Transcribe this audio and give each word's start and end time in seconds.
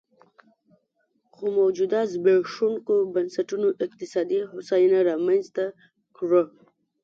خو 1.33 1.45
موجوده 1.59 1.99
زبېښونکو 2.11 2.95
بنسټونو 3.13 3.67
اقتصادي 3.85 4.39
هوساینه 4.51 4.99
رامنځته 5.09 5.65
کړه 6.17 6.43